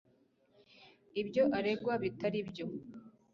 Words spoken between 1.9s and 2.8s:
bitari byo.